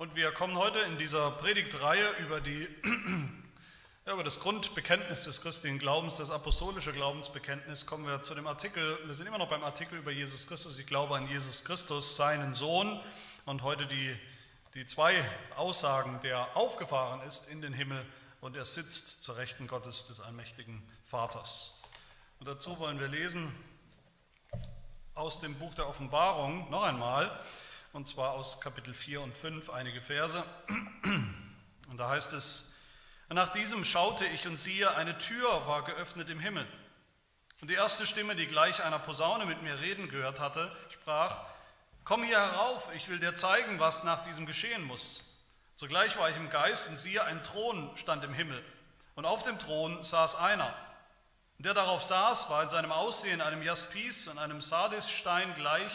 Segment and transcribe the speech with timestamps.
[0.00, 2.66] Und wir kommen heute in dieser Predigtreihe über, die,
[4.06, 9.14] über das Grundbekenntnis des christlichen Glaubens, das apostolische Glaubensbekenntnis, kommen wir zu dem Artikel, wir
[9.14, 12.98] sind immer noch beim Artikel über Jesus Christus, ich glaube an Jesus Christus, seinen Sohn,
[13.44, 14.18] und heute die,
[14.72, 15.22] die zwei
[15.54, 18.02] Aussagen, der aufgefahren ist in den Himmel
[18.40, 21.82] und er sitzt zur Rechten Gottes des allmächtigen Vaters.
[22.38, 23.54] Und dazu wollen wir lesen
[25.14, 27.38] aus dem Buch der Offenbarung noch einmal,
[27.92, 30.42] und zwar aus Kapitel 4 und 5 einige Verse.
[31.02, 32.76] Und da heißt es,
[33.28, 36.66] nach diesem schaute ich und siehe, eine Tür war geöffnet im Himmel.
[37.60, 41.42] Und die erste Stimme, die gleich einer Posaune mit mir reden gehört hatte, sprach,
[42.04, 45.44] komm hier herauf, ich will dir zeigen, was nach diesem geschehen muss.
[45.74, 48.64] Sogleich war ich im Geist und siehe, ein Thron stand im Himmel.
[49.14, 50.74] Und auf dem Thron saß einer.
[51.58, 55.92] Der darauf saß, war in seinem Aussehen einem Jaspis und einem Sardisstein gleich,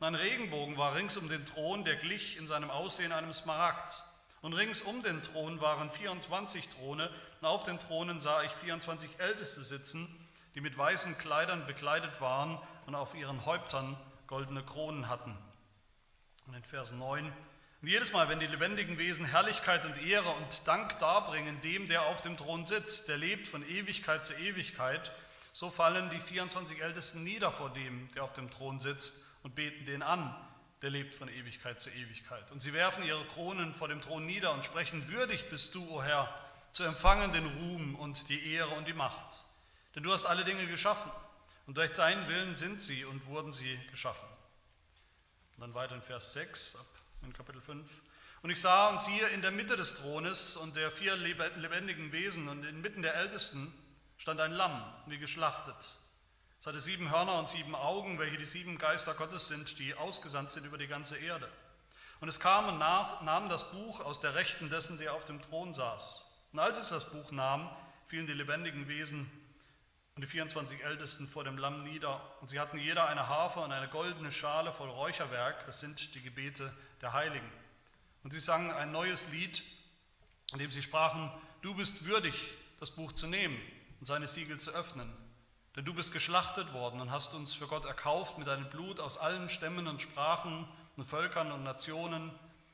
[0.00, 4.02] ein Regenbogen war rings um den Thron, der glich in seinem Aussehen einem Smaragd.
[4.42, 9.18] Und rings um den Thron waren 24 Throne, und auf den Thronen sah ich 24
[9.18, 10.08] Älteste sitzen,
[10.54, 15.36] die mit weißen Kleidern bekleidet waren und auf ihren Häuptern goldene Kronen hatten.
[16.46, 17.32] Und in Vers 9,
[17.80, 22.06] und jedes Mal, wenn die lebendigen Wesen Herrlichkeit und Ehre und Dank darbringen dem, der
[22.06, 25.12] auf dem Thron sitzt, der lebt von Ewigkeit zu Ewigkeit,
[25.52, 29.84] so fallen die 24 Ältesten nieder vor dem, der auf dem Thron sitzt und beten
[29.84, 30.34] den an,
[30.82, 32.50] der lebt von Ewigkeit zu Ewigkeit.
[32.50, 36.02] Und sie werfen ihre Kronen vor dem Thron nieder und sprechen, würdig bist du, o
[36.02, 36.34] Herr,
[36.72, 39.44] zu empfangen den Ruhm und die Ehre und die Macht.
[39.94, 41.12] Denn du hast alle Dinge geschaffen
[41.66, 44.26] und durch deinen Willen sind sie und wurden sie geschaffen.
[45.56, 46.86] Und dann weiter in Vers 6 ab
[47.22, 47.88] in Kapitel 5.
[48.42, 52.48] Und ich sah und siehe in der Mitte des Thrones und der vier lebendigen Wesen
[52.48, 53.72] und inmitten der Ältesten
[54.16, 55.98] stand ein Lamm, wie geschlachtet
[56.64, 60.50] es hatte sieben Hörner und sieben Augen, welche die sieben Geister Gottes sind, die ausgesandt
[60.50, 61.46] sind über die ganze Erde.
[62.20, 65.42] Und es kam und nach, nahm das Buch aus der Rechten dessen, der auf dem
[65.42, 66.48] Thron saß.
[66.54, 67.68] Und als es das Buch nahm,
[68.06, 69.30] fielen die lebendigen Wesen
[70.14, 72.18] und die 24 Ältesten vor dem Lamm nieder.
[72.40, 75.66] Und sie hatten jeder eine Harfe und eine goldene Schale voll Räucherwerk.
[75.66, 77.52] Das sind die Gebete der Heiligen.
[78.22, 79.62] Und sie sangen ein neues Lied,
[80.54, 81.30] in dem sie sprachen,
[81.60, 82.34] du bist würdig,
[82.80, 83.60] das Buch zu nehmen
[84.00, 85.23] und seine Siegel zu öffnen.
[85.76, 89.18] Denn du bist geschlachtet worden und hast uns für Gott erkauft mit deinem Blut aus
[89.18, 92.30] allen Stämmen und Sprachen und Völkern und Nationen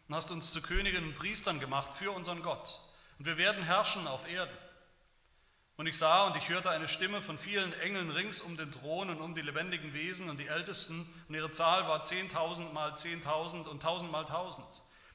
[0.08, 2.80] und hast uns zu Königen und Priestern gemacht für unseren Gott.
[3.18, 4.56] Und wir werden herrschen auf Erden.
[5.76, 9.08] Und ich sah und ich hörte eine Stimme von vielen Engeln rings um den Thron
[9.08, 13.66] und um die lebendigen Wesen und die Ältesten, und ihre Zahl war zehntausend mal zehntausend
[13.66, 14.66] und tausend mal tausend.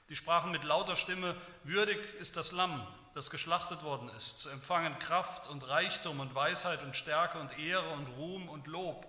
[0.10, 2.82] Die sprachen mit lauter Stimme, würdig ist das Lamm,
[3.16, 7.90] das geschlachtet worden ist, zu empfangen Kraft und Reichtum und Weisheit und Stärke und Ehre
[7.92, 9.08] und Ruhm und Lob.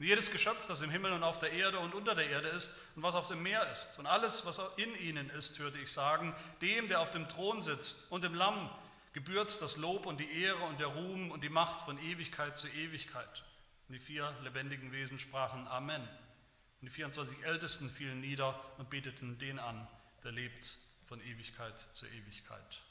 [0.00, 2.76] Und jedes Geschöpf, das im Himmel und auf der Erde und unter der Erde ist
[2.96, 6.34] und was auf dem Meer ist und alles, was in ihnen ist, hörte ich sagen,
[6.60, 8.68] dem, der auf dem Thron sitzt und dem Lamm,
[9.12, 12.66] gebührt das Lob und die Ehre und der Ruhm und die Macht von Ewigkeit zu
[12.66, 13.44] Ewigkeit.
[13.86, 16.02] Und die vier lebendigen Wesen sprachen Amen.
[16.02, 19.86] Und die 24 Ältesten fielen nieder und beteten den an,
[20.24, 22.82] der lebt von Ewigkeit zu Ewigkeit.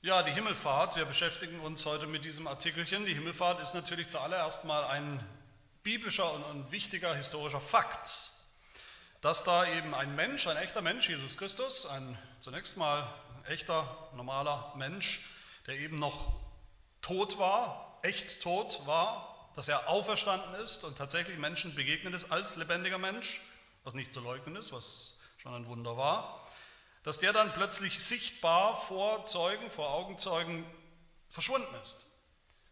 [0.00, 3.04] Ja, die Himmelfahrt, wir beschäftigen uns heute mit diesem Artikelchen.
[3.04, 5.26] Die Himmelfahrt ist natürlich zuallererst mal ein
[5.82, 8.30] biblischer und, und wichtiger historischer Fakt,
[9.22, 13.12] dass da eben ein Mensch, ein echter Mensch, Jesus Christus, ein zunächst mal
[13.48, 15.28] echter, normaler Mensch,
[15.66, 16.32] der eben noch
[17.02, 22.54] tot war, echt tot war, dass er auferstanden ist und tatsächlich Menschen begegnet ist als
[22.54, 23.40] lebendiger Mensch,
[23.82, 26.47] was nicht zu leugnen ist, was schon ein Wunder war
[27.02, 30.64] dass der dann plötzlich sichtbar vor Zeugen, vor Augenzeugen
[31.30, 32.08] verschwunden ist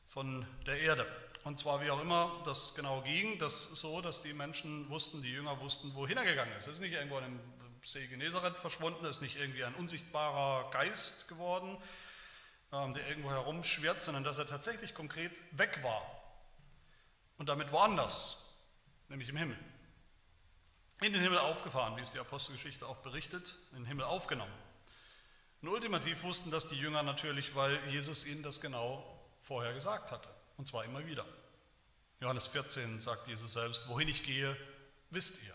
[0.09, 1.06] von der Erde.
[1.44, 5.31] Und zwar wie auch immer das genau ging, das so, dass die Menschen wussten, die
[5.31, 6.66] Jünger wussten, wohin er gegangen ist.
[6.66, 7.38] Er ist nicht irgendwo im
[7.84, 11.76] See Genezareth verschwunden, er ist nicht irgendwie ein unsichtbarer Geist geworden,
[12.72, 16.03] ähm, der irgendwo herumschwirrt, sondern dass er tatsächlich konkret weg war.
[17.38, 18.59] Und damit woanders,
[19.09, 19.59] nämlich im Himmel
[21.00, 24.53] in den Himmel aufgefahren, wie es die Apostelgeschichte auch berichtet, in den Himmel aufgenommen.
[25.62, 29.04] Und ultimativ wussten das die Jünger natürlich, weil Jesus ihnen das genau
[29.42, 30.28] vorher gesagt hatte.
[30.56, 31.26] Und zwar immer wieder.
[32.21, 34.56] Johannes 14 sagt Jesus selbst, wohin ich gehe,
[35.10, 35.54] wisst ihr.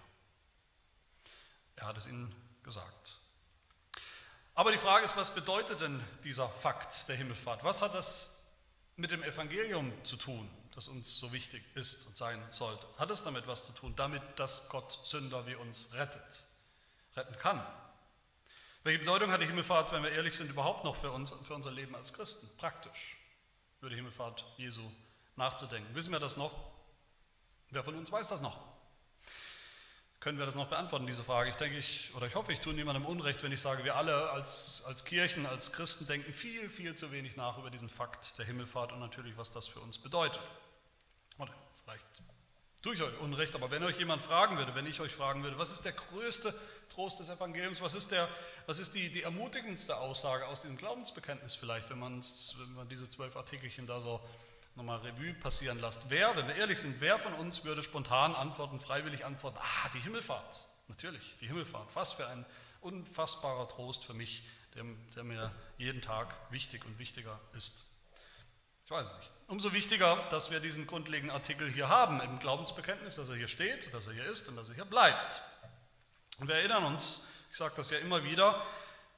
[1.76, 3.18] Er hat es ihnen gesagt.
[4.54, 7.64] Aber die Frage ist, was bedeutet denn dieser Fakt der Himmelfahrt?
[7.64, 8.46] Was hat das
[8.96, 10.48] mit dem Evangelium zu tun?
[10.76, 12.88] Das uns so wichtig ist und sein sollte.
[12.98, 13.94] Hat es damit was zu tun?
[13.96, 16.44] Damit, dass Gott Sünder wie uns rettet,
[17.16, 17.66] retten kann.
[18.84, 21.72] Welche Bedeutung hat die Himmelfahrt, wenn wir ehrlich sind, überhaupt noch für, uns, für unser
[21.72, 22.50] Leben als Christen?
[22.58, 23.18] Praktisch
[23.80, 24.82] über die Himmelfahrt Jesu
[25.36, 25.94] nachzudenken.
[25.94, 26.52] Wissen wir das noch?
[27.70, 28.71] Wer von uns weiß das noch?
[30.22, 31.50] Können wir das noch beantworten, diese Frage.
[31.50, 34.30] Ich denke, ich, oder ich hoffe, ich tue niemandem Unrecht, wenn ich sage, wir alle
[34.30, 38.46] als, als Kirchen, als Christen denken viel, viel zu wenig nach über diesen Fakt der
[38.46, 40.40] Himmelfahrt und natürlich, was das für uns bedeutet.
[41.40, 41.52] Oder
[41.84, 42.06] vielleicht
[42.84, 45.58] tue ich euch Unrecht, aber wenn euch jemand fragen würde, wenn ich euch fragen würde,
[45.58, 46.54] was ist der größte
[46.90, 48.28] Trost des Evangeliums, was ist, der,
[48.68, 53.36] was ist die, die ermutigendste Aussage aus diesem Glaubensbekenntnis vielleicht, wenn wenn man diese zwölf
[53.36, 54.22] Artikelchen da so
[54.76, 56.10] nochmal Revue passieren lasst.
[56.10, 60.00] Wer, wenn wir ehrlich sind, wer von uns würde spontan antworten, freiwillig antworten, ah, die
[60.00, 62.46] Himmelfahrt, natürlich, die Himmelfahrt, was für ein
[62.82, 64.44] unfassbarer Trost für mich,
[64.76, 64.84] der,
[65.16, 67.86] der mir jeden Tag wichtig und wichtiger ist.
[68.86, 69.32] Ich weiß es nicht.
[69.48, 73.94] Umso wichtiger, dass wir diesen grundlegenden Artikel hier haben im Glaubensbekenntnis, dass er hier steht,
[73.94, 75.42] dass er hier ist und dass er hier bleibt.
[76.40, 78.66] Und wir erinnern uns, ich sage das ja immer wieder,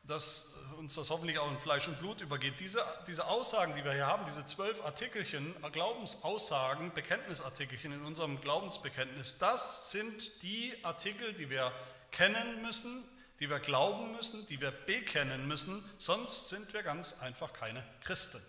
[0.03, 2.59] dass uns das hoffentlich auch in Fleisch und Blut übergeht.
[2.59, 9.37] Diese, diese Aussagen, die wir hier haben, diese zwölf Artikelchen, Glaubensaussagen, Bekenntnisartikelchen in unserem Glaubensbekenntnis,
[9.37, 11.71] das sind die Artikel, die wir
[12.11, 13.05] kennen müssen,
[13.39, 18.41] die wir glauben müssen, die wir bekennen müssen, sonst sind wir ganz einfach keine Christen.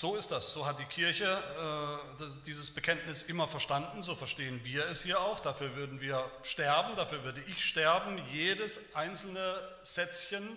[0.00, 1.26] So ist das, so hat die Kirche
[2.20, 5.40] äh, dieses Bekenntnis immer verstanden, so verstehen wir es hier auch.
[5.40, 8.16] Dafür würden wir sterben, dafür würde ich sterben.
[8.30, 10.56] Jedes einzelne Sätzchen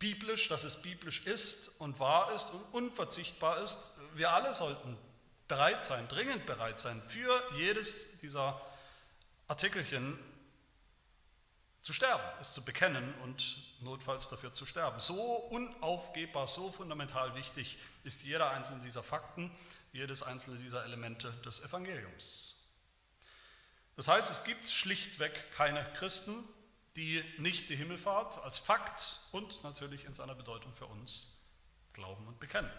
[0.00, 4.00] biblisch, dass es biblisch ist und wahr ist und unverzichtbar ist.
[4.14, 4.98] Wir alle sollten
[5.46, 8.60] bereit sein, dringend bereit sein, für jedes dieser
[9.46, 10.18] Artikelchen
[11.80, 15.00] zu sterben, es zu bekennen und notfalls dafür zu sterben.
[15.00, 19.50] So unaufgebbar, so fundamental wichtig ist jeder einzelne dieser Fakten,
[19.92, 22.66] jedes einzelne dieser Elemente des Evangeliums.
[23.96, 26.32] Das heißt, es gibt schlichtweg keine Christen,
[26.96, 31.50] die nicht die Himmelfahrt als Fakt und natürlich in seiner Bedeutung für uns
[31.92, 32.70] glauben und bekennen,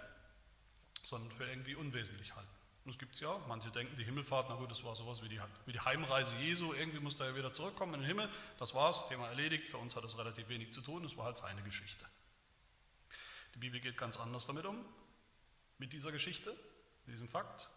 [1.04, 2.59] sondern für irgendwie unwesentlich halten.
[2.90, 3.40] Das gibt es ja.
[3.48, 6.74] Manche denken, die Himmelfahrt, na gut, das war sowas wie die, wie die Heimreise Jesu.
[6.74, 8.28] Irgendwie muss er ja wieder zurückkommen in den Himmel.
[8.58, 9.68] Das war's, Thema erledigt.
[9.68, 11.04] Für uns hat das relativ wenig zu tun.
[11.04, 12.04] Das war halt seine Geschichte.
[13.54, 14.84] Die Bibel geht ganz anders damit um,
[15.78, 16.50] mit dieser Geschichte,
[17.06, 17.70] mit diesem Fakt.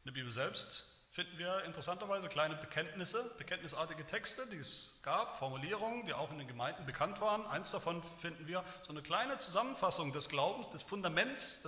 [0.00, 6.06] In der Bibel selbst finden wir interessanterweise kleine Bekenntnisse, bekenntnisartige Texte, die es gab, Formulierungen,
[6.06, 7.46] die auch in den Gemeinden bekannt waren.
[7.46, 11.62] Eins davon finden wir so eine kleine Zusammenfassung des Glaubens, des Fundaments,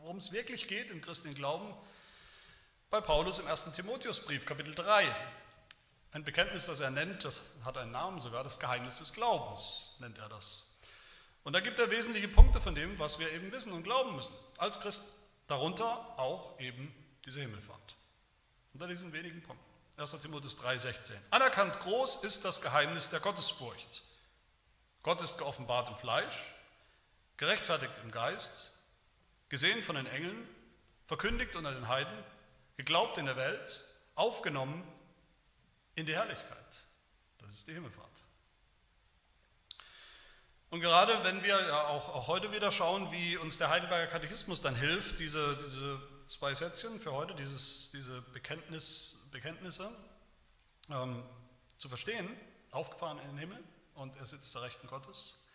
[0.00, 1.74] worum es wirklich geht im christlichen Glauben,
[2.94, 3.72] bei Paulus im 1.
[3.72, 5.12] Timotheusbrief, Kapitel 3.
[6.12, 10.16] Ein Bekenntnis, das er nennt, das hat einen Namen sogar, das Geheimnis des Glaubens nennt
[10.18, 10.78] er das.
[11.42, 14.32] Und da gibt er wesentliche Punkte von dem, was wir eben wissen und glauben müssen
[14.58, 15.12] als Christen.
[15.48, 15.88] Darunter
[16.20, 16.94] auch eben
[17.24, 17.96] diese Himmelfahrt.
[18.74, 19.66] Unter diesen wenigen Punkten.
[20.00, 20.12] 1.
[20.22, 21.14] Timotheus 3,16.
[21.32, 24.04] Anerkannt groß ist das Geheimnis der Gottesfurcht.
[25.02, 26.44] Gott ist geoffenbart im Fleisch,
[27.38, 28.70] gerechtfertigt im Geist,
[29.48, 30.48] gesehen von den Engeln,
[31.06, 32.16] verkündigt unter den Heiden,
[32.76, 33.84] geglaubt in der Welt,
[34.14, 34.86] aufgenommen
[35.94, 36.84] in die Herrlichkeit.
[37.38, 38.10] Das ist die Himmelfahrt.
[40.70, 41.56] Und gerade wenn wir
[41.88, 46.52] auch, auch, heute wieder schauen, wie uns der Heidelberger Katechismus dann hilft, diese, diese zwei
[46.52, 49.88] Sätzchen für heute, dieses, diese Bekenntnis, Bekenntnisse
[50.90, 51.22] ähm,
[51.78, 52.28] zu verstehen,
[52.72, 53.62] aufgefahren in den Himmel
[53.94, 55.46] und er sitzt zur Rechten Gottes,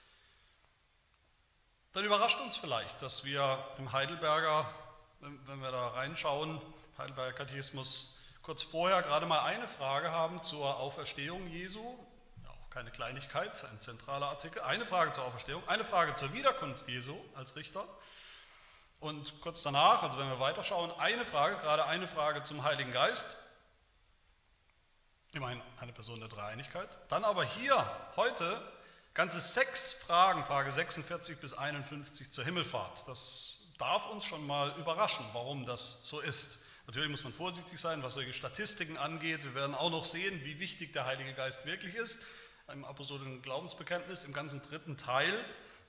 [1.92, 4.74] dann überrascht uns vielleicht, dass wir im Heidelberger,
[5.20, 6.62] wenn, wenn wir da reinschauen,
[7.00, 11.80] Heidelberger Katechismus kurz vorher gerade mal eine Frage haben zur Auferstehung Jesu.
[12.46, 14.62] Auch keine Kleinigkeit, ein zentraler Artikel.
[14.64, 17.86] Eine Frage zur Auferstehung, eine Frage zur Wiederkunft Jesu als Richter.
[19.00, 23.46] Und kurz danach, also wenn wir weiterschauen, eine Frage, gerade eine Frage zum Heiligen Geist.
[25.34, 27.00] Immerhin eine Person der Dreieinigkeit.
[27.08, 28.62] Dann aber hier heute
[29.14, 33.08] ganze sechs Fragen, Frage 46 bis 51 zur Himmelfahrt.
[33.08, 36.66] Das darf uns schon mal überraschen, warum das so ist.
[36.90, 39.44] Natürlich muss man vorsichtig sein, was solche Statistiken angeht.
[39.44, 42.26] Wir werden auch noch sehen, wie wichtig der Heilige Geist wirklich ist
[42.74, 45.32] im apostolischen Glaubensbekenntnis, im ganzen dritten Teil,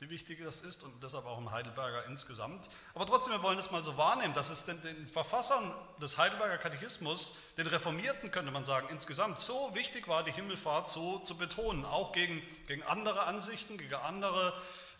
[0.00, 2.68] wie wichtig das ist und deshalb auch im Heidelberger insgesamt.
[2.94, 6.58] Aber trotzdem, wir wollen das mal so wahrnehmen, dass es den, den Verfassern des Heidelberger
[6.58, 11.86] Katechismus, den Reformierten könnte man sagen, insgesamt so wichtig war, die Himmelfahrt so zu betonen,
[11.86, 14.52] auch gegen, gegen andere Ansichten, gegen andere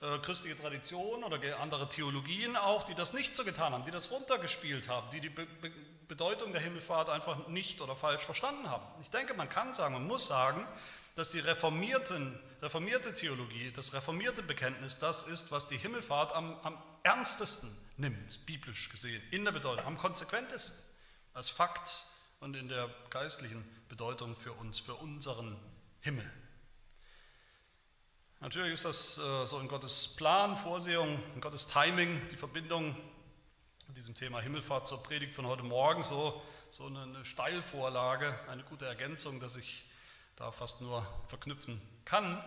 [0.03, 4.11] äh, christliche Tradition oder andere Theologien auch, die das nicht so getan haben, die das
[4.11, 5.71] runtergespielt haben, die die Be Be
[6.11, 8.85] Bedeutung der Himmelfahrt einfach nicht oder falsch verstanden haben.
[9.01, 10.67] Ich denke, man kann sagen, man muss sagen,
[11.15, 16.83] dass die reformierten, reformierte Theologie, das reformierte Bekenntnis, das ist, was die Himmelfahrt am, am
[17.05, 20.85] ernstesten nimmt, biblisch gesehen, in der Bedeutung, am konsequentesten,
[21.33, 22.07] als Fakt
[22.41, 25.57] und in der geistlichen Bedeutung für uns, für unseren
[26.01, 26.29] Himmel.
[28.41, 32.97] Natürlich ist das äh, so in Gottes Plan, Vorsehung, in Gottes Timing, die Verbindung
[33.97, 39.41] Diesem Thema Himmelfahrt zur Predigt von heute Morgen so, so eine Steilvorlage, eine gute Ergänzung,
[39.41, 39.85] dass ich
[40.37, 42.43] da fast nur verknüpfen kann.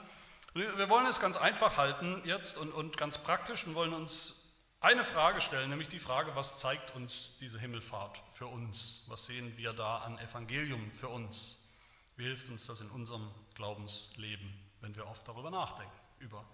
[0.54, 5.04] Wir wollen es ganz einfach halten jetzt und, und ganz praktisch und wollen uns eine
[5.04, 9.06] Frage stellen, nämlich die Frage, was zeigt uns diese Himmelfahrt für uns?
[9.10, 11.74] Was sehen wir da an Evangelium für uns?
[12.16, 16.46] Wie hilft uns das in unserem Glaubensleben, wenn wir oft darüber nachdenken, über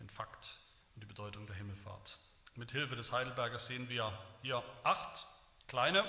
[0.00, 0.58] den Fakt
[0.94, 2.18] und die Bedeutung der Himmelfahrt?
[2.54, 5.26] Mit Hilfe des Heidelbergers sehen wir hier acht
[5.68, 6.04] kleine,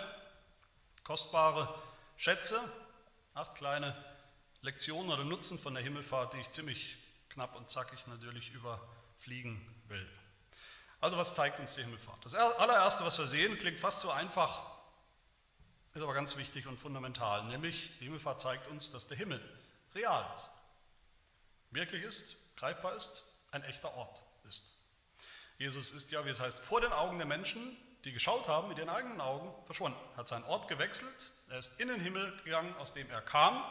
[1.04, 1.82] kostbare
[2.18, 2.60] Schätze,
[3.34, 3.96] acht kleine
[4.62, 6.98] Lektionen oder Nutzen von der Himmelfahrt, die ich ziemlich
[7.30, 10.10] knapp und zackig natürlich überfliegen will.
[11.00, 12.26] Also was zeigt uns die Himmelfahrt?
[12.26, 14.64] Das allererste, was wir sehen, klingt fast so einfach,
[15.94, 19.42] ist aber ganz wichtig und fundamental, nämlich die Himmelfahrt zeigt uns, dass der Himmel
[19.96, 20.52] real ist,
[21.72, 24.83] wirklich ist, greifbar ist, ein echter Ort ist.
[25.64, 28.80] Jesus ist ja, wie es heißt, vor den Augen der Menschen, die geschaut haben, mit
[28.80, 32.94] ihren eigenen Augen verschwunden, hat seinen Ort gewechselt, er ist in den Himmel gegangen, aus
[32.94, 33.64] dem er kam,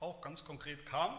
[0.00, 1.18] auch ganz konkret kam,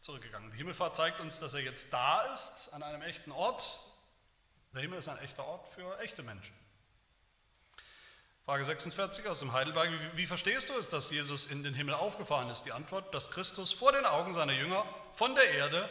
[0.00, 0.50] zurückgegangen.
[0.50, 3.80] Die Himmelfahrt zeigt uns, dass er jetzt da ist, an einem echten Ort.
[4.72, 6.56] Der Himmel ist ein echter Ort für echte Menschen.
[8.46, 9.90] Frage 46 aus dem Heidelberg.
[10.16, 12.62] Wie, verstehst du es, dass Jesus in den Himmel aufgefahren ist?
[12.62, 15.86] Die Antwort, dass Christus vor den Augen seiner Jünger von der Erde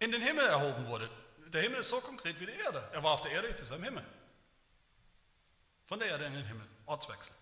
[0.00, 1.08] in den Himmel erhoben wurde.
[1.52, 2.88] Der Himmel ist so konkret wie die Erde.
[2.92, 4.04] Er war auf der Erde, jetzt ist er im Himmel.
[5.86, 6.66] Von der Erde in den Himmel.
[6.86, 7.34] Ortswechsel.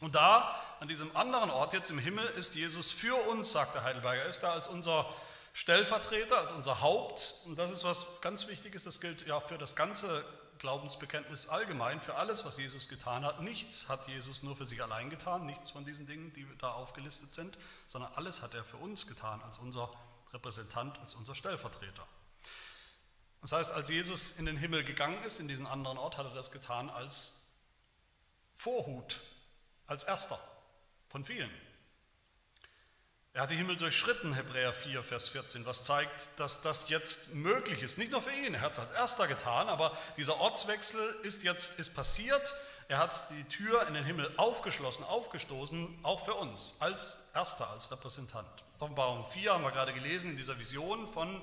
[0.00, 3.82] Und da, an diesem anderen Ort, jetzt im Himmel, ist Jesus für uns, sagt der
[3.82, 5.12] Heidelberger, er ist da als unser
[5.54, 7.34] Stellvertreter, als unser Haupt.
[7.46, 10.24] Und das ist was ganz Wichtiges, das gilt ja für das ganze
[10.58, 13.40] Glaubensbekenntnis allgemein, für alles, was Jesus getan hat.
[13.40, 17.32] Nichts hat Jesus nur für sich allein getan, nichts von diesen Dingen, die da aufgelistet
[17.32, 19.90] sind, sondern alles hat er für uns getan, als unser
[20.32, 22.06] Repräsentant, als unser Stellvertreter.
[23.40, 26.34] Das heißt, als Jesus in den Himmel gegangen ist, in diesen anderen Ort, hat er
[26.34, 27.48] das getan als
[28.54, 29.20] Vorhut
[29.86, 30.38] als erster
[31.08, 31.50] von vielen.
[33.32, 37.82] Er hat die Himmel durchschritten, Hebräer 4, Vers 14, was zeigt, dass das jetzt möglich
[37.82, 37.96] ist.
[37.96, 41.78] Nicht nur für ihn, er hat es als erster getan, aber dieser Ortswechsel ist jetzt
[41.78, 42.54] ist passiert.
[42.88, 47.90] Er hat die Tür in den Himmel aufgeschlossen, aufgestoßen, auch für uns, als erster, als
[47.92, 48.48] Repräsentant.
[48.80, 51.40] Offenbarung 4 haben wir gerade gelesen in dieser Vision von,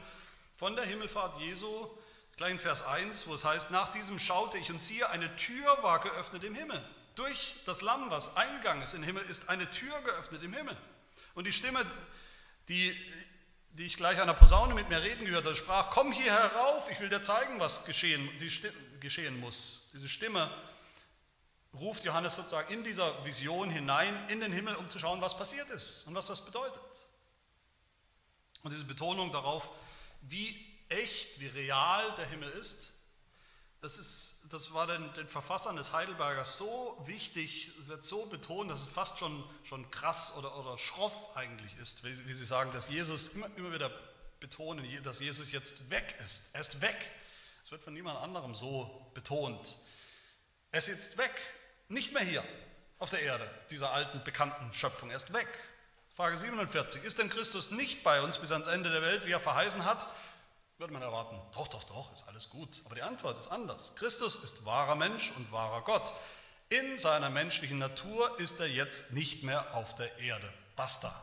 [0.58, 1.90] von der Himmelfahrt Jesu,
[2.38, 5.84] gleich in Vers 1, wo es heißt, nach diesem schaute ich und siehe, eine Tür
[5.84, 6.84] war geöffnet im Himmel.
[7.16, 10.78] Durch das Lamm, was Eingang ist in den Himmel, ist eine Tür geöffnet im Himmel.
[11.34, 11.86] Und die Stimme,
[12.68, 12.96] die,
[13.72, 16.90] die ich gleich an der Posaune mit mir reden gehört habe, sprach, komm hier herauf,
[16.90, 18.30] ich will dir zeigen, was geschehen,
[19.00, 19.90] geschehen muss.
[19.94, 20.50] Diese Stimme
[21.74, 25.70] ruft Johannes sozusagen in dieser Vision hinein in den Himmel, um zu schauen, was passiert
[25.70, 26.82] ist und was das bedeutet.
[28.64, 29.72] Und diese Betonung darauf,
[30.30, 32.94] wie echt, wie real der Himmel ist,
[33.82, 38.72] das, ist, das war den, den Verfassern des Heidelbergers so wichtig, es wird so betont,
[38.72, 42.72] dass es fast schon, schon krass oder, oder schroff eigentlich ist, wie, wie sie sagen,
[42.72, 43.92] dass Jesus immer, immer wieder
[44.40, 46.54] betonen, dass Jesus jetzt weg ist.
[46.54, 46.98] Er ist weg.
[47.62, 49.78] Es wird von niemand anderem so betont.
[50.72, 51.32] Er ist jetzt weg,
[51.88, 52.44] nicht mehr hier
[52.98, 55.10] auf der Erde, dieser alten, bekannten Schöpfung.
[55.10, 55.48] Er ist weg.
[56.16, 57.04] Frage 47.
[57.04, 60.08] Ist denn Christus nicht bei uns bis ans Ende der Welt, wie er verheißen hat?
[60.78, 62.82] würde man erwarten, doch, doch, doch, ist alles gut.
[62.86, 63.96] Aber die Antwort ist anders.
[63.96, 66.14] Christus ist wahrer Mensch und wahrer Gott.
[66.70, 70.52] In seiner menschlichen Natur ist er jetzt nicht mehr auf der Erde.
[70.76, 71.14] Basta.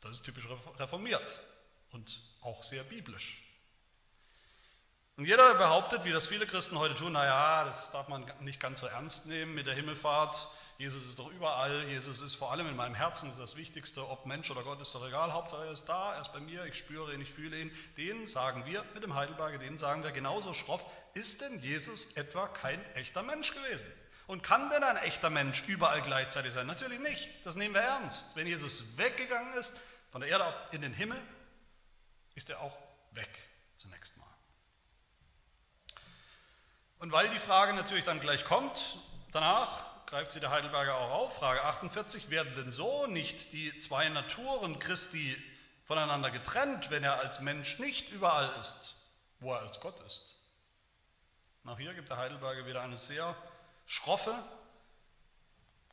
[0.00, 1.38] Das ist typisch reformiert
[1.92, 3.44] und auch sehr biblisch.
[5.16, 8.80] Und jeder behauptet, wie das viele Christen heute tun, naja, das darf man nicht ganz
[8.80, 10.46] so ernst nehmen mit der Himmelfahrt.
[10.78, 14.08] Jesus ist doch überall, Jesus ist vor allem in meinem Herzen, das ist das Wichtigste,
[14.08, 16.64] ob Mensch oder Gott ist doch egal, Hauptsache er ist da, er ist bei mir,
[16.66, 17.72] ich spüre ihn, ich fühle ihn.
[17.96, 22.46] Den sagen wir mit dem Heidelberger, den sagen wir genauso schroff, ist denn Jesus etwa
[22.46, 23.90] kein echter Mensch gewesen?
[24.28, 26.68] Und kann denn ein echter Mensch überall gleichzeitig sein?
[26.68, 28.36] Natürlich nicht, das nehmen wir ernst.
[28.36, 29.76] Wenn Jesus weggegangen ist,
[30.12, 31.20] von der Erde in den Himmel,
[32.36, 32.76] ist er auch
[33.10, 33.28] weg
[33.76, 34.26] zunächst mal.
[37.00, 38.98] Und weil die Frage natürlich dann gleich kommt,
[39.32, 44.08] danach, greift sie der Heidelberger auch auf, Frage 48, werden denn so nicht die zwei
[44.08, 45.36] Naturen Christi
[45.84, 48.94] voneinander getrennt, wenn er als Mensch nicht überall ist,
[49.40, 50.36] wo er als Gott ist?
[51.66, 53.36] Auch hier gibt der Heidelberger wieder eine sehr
[53.84, 54.34] schroffe,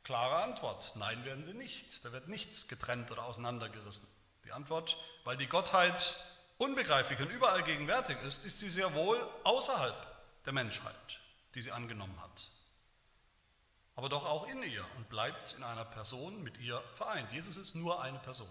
[0.02, 0.94] klare Antwort.
[0.96, 2.02] Nein, werden sie nicht.
[2.02, 4.08] Da wird nichts getrennt oder auseinandergerissen.
[4.46, 6.14] Die Antwort, weil die Gottheit
[6.56, 9.94] unbegreiflich und überall gegenwärtig ist, ist sie sehr wohl außerhalb
[10.46, 11.20] der Menschheit,
[11.54, 12.55] die sie angenommen hat
[13.96, 17.32] aber doch auch in ihr und bleibt in einer Person mit ihr vereint.
[17.32, 18.48] Jesus ist nur eine Person,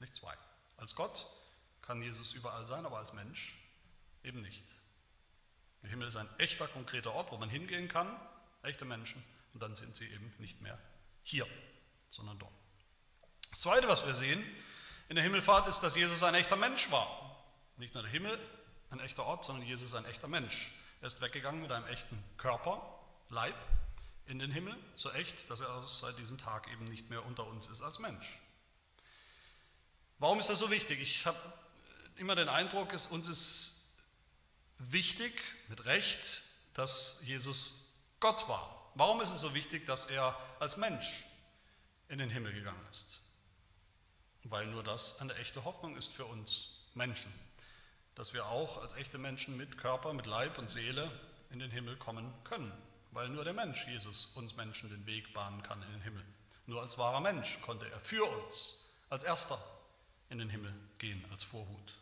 [0.00, 0.34] nicht zwei.
[0.76, 1.26] Als Gott
[1.80, 3.56] kann Jesus überall sein, aber als Mensch
[4.24, 4.64] eben nicht.
[5.82, 8.14] Der Himmel ist ein echter, konkreter Ort, wo man hingehen kann,
[8.62, 9.22] echte Menschen,
[9.54, 10.78] und dann sind sie eben nicht mehr
[11.22, 11.46] hier,
[12.10, 12.52] sondern dort.
[13.50, 14.44] Das Zweite, was wir sehen
[15.08, 17.46] in der Himmelfahrt, ist, dass Jesus ein echter Mensch war.
[17.76, 18.38] Nicht nur der Himmel
[18.90, 20.72] ein echter Ort, sondern Jesus ein echter Mensch.
[21.00, 22.82] Er ist weggegangen mit einem echten Körper,
[23.28, 23.54] Leib
[24.28, 27.66] in den Himmel, so echt, dass er seit diesem Tag eben nicht mehr unter uns
[27.66, 28.38] ist als Mensch.
[30.18, 31.00] Warum ist das so wichtig?
[31.00, 31.38] Ich habe
[32.16, 33.96] immer den Eindruck, es uns ist
[34.78, 35.32] wichtig,
[35.68, 36.42] mit Recht,
[36.74, 38.90] dass Jesus Gott war.
[38.94, 41.24] Warum ist es so wichtig, dass er als Mensch
[42.08, 43.22] in den Himmel gegangen ist?
[44.44, 47.32] Weil nur das eine echte Hoffnung ist für uns Menschen,
[48.14, 51.10] dass wir auch als echte Menschen mit Körper, mit Leib und Seele
[51.50, 52.72] in den Himmel kommen können,
[53.18, 56.24] weil nur der Mensch, Jesus, uns Menschen den Weg bahnen kann in den Himmel.
[56.66, 59.58] Nur als wahrer Mensch konnte er für uns als erster
[60.30, 61.94] in den Himmel gehen, als Vorhut.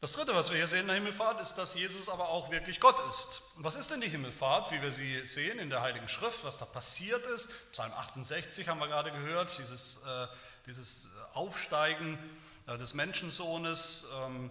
[0.00, 2.80] Das Dritte, was wir hier sehen in der Himmelfahrt, ist, dass Jesus aber auch wirklich
[2.80, 3.52] Gott ist.
[3.54, 6.58] Und was ist denn die Himmelfahrt, wie wir sie sehen in der Heiligen Schrift, was
[6.58, 7.70] da passiert ist?
[7.70, 10.26] Psalm 68 haben wir gerade gehört, dieses, äh,
[10.66, 12.18] dieses Aufsteigen
[12.66, 14.50] äh, des Menschensohnes, ähm,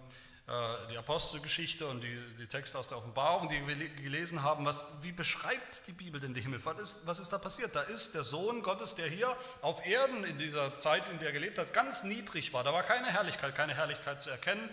[0.90, 4.64] die Apostelgeschichte und die, die, Texte aus der Offenbarung, die wir gelesen haben.
[4.64, 6.78] Was, wie beschreibt die Bibel denn die Himmelfahrt?
[6.78, 7.76] Ist, was ist da passiert?
[7.76, 11.32] Da ist der Sohn Gottes, der hier auf Erden in dieser Zeit, in der er
[11.34, 12.64] gelebt hat, ganz niedrig war.
[12.64, 14.70] Da war keine Herrlichkeit, keine Herrlichkeit zu erkennen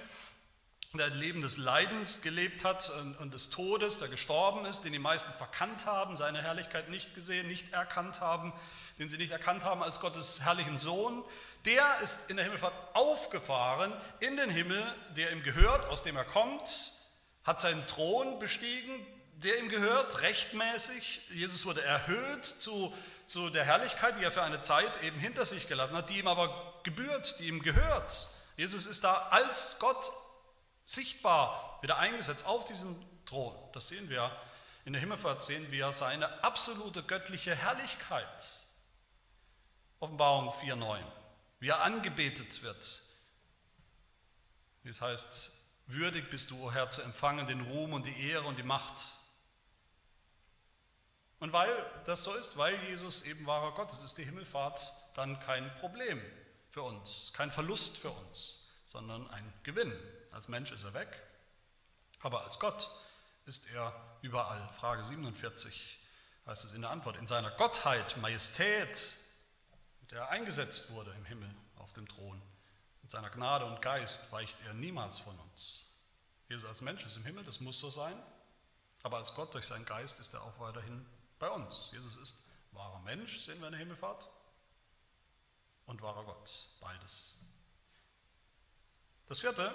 [0.98, 5.00] der ein Leben des Leidens gelebt hat und des Todes, der gestorben ist, den die
[5.00, 8.53] meisten verkannt haben, seine Herrlichkeit nicht gesehen, nicht erkannt haben,
[9.00, 11.24] den sie nicht erkannt haben als Gottes herrlichen Sohn,
[11.65, 14.84] der ist in der Himmelfahrt aufgefahren in den Himmel,
[15.15, 16.93] der ihm gehört, aus dem er kommt,
[17.43, 19.05] hat seinen Thron bestiegen,
[19.36, 21.22] der ihm gehört, rechtmäßig.
[21.29, 22.93] Jesus wurde erhöht zu,
[23.25, 26.27] zu der Herrlichkeit, die er für eine Zeit eben hinter sich gelassen hat, die ihm
[26.27, 28.29] aber gebührt, die ihm gehört.
[28.57, 30.12] Jesus ist da als Gott
[30.86, 32.95] sichtbar wieder eingesetzt auf diesem
[33.25, 33.55] Thron.
[33.74, 34.31] Das sehen wir
[34.86, 38.62] in der Himmelfahrt, sehen wir seine absolute göttliche Herrlichkeit.
[40.00, 41.00] Offenbarung 4,9.
[41.59, 43.01] Wie er angebetet wird.
[44.83, 45.51] Wie es heißt,
[45.87, 49.01] würdig bist du, o Herr, zu empfangen den Ruhm und die Ehre und die Macht.
[51.39, 51.74] Und weil
[52.05, 56.22] das so ist, weil Jesus eben wahrer Gott ist, ist die Himmelfahrt dann kein Problem
[56.70, 59.94] für uns, kein Verlust für uns, sondern ein Gewinn.
[60.31, 61.22] Als Mensch ist er weg,
[62.22, 62.89] aber als Gott
[63.46, 64.70] ist er überall.
[64.74, 66.00] Frage 47
[66.46, 67.18] heißt es in der Antwort.
[67.18, 69.15] In seiner Gottheit, Majestät,
[70.11, 72.41] der er eingesetzt wurde im Himmel auf dem Thron,
[73.01, 76.01] mit seiner Gnade und Geist weicht er niemals von uns.
[76.50, 78.20] Jesus als Mensch ist im Himmel, das muss so sein,
[79.03, 81.05] aber als Gott durch seinen Geist ist er auch weiterhin
[81.37, 81.89] bei uns.
[81.91, 84.27] Jesus ist wahrer Mensch, sehen wir in der Himmelfahrt,
[85.85, 87.46] und wahrer Gott, beides.
[89.27, 89.74] Das vierte,